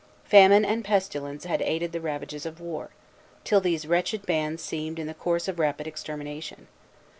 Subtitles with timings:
[0.23, 2.89] Famine and pestilence had aided the ravages of war,
[3.43, 6.65] till these wretched bands seemed in the course of rapid extermination.